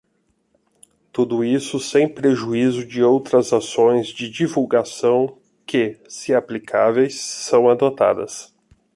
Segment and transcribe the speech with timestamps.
[1.11, 8.51] Tudo isso sem prejuízo de outras ações de divulgação que, se aplicáveis, são adotadas.